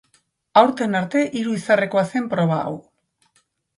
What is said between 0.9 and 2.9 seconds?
arte hiru izarrekoa zen proba hau.